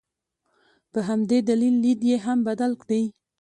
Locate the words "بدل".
2.47-2.71